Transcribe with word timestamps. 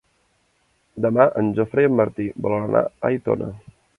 Demà 1.05 1.27
en 1.41 1.51
Jofre 1.59 1.85
i 1.85 1.89
en 1.91 1.95
Martí 2.01 2.27
volen 2.47 2.65
anar 2.71 2.83
a 2.89 3.09
Aitona. 3.13 3.55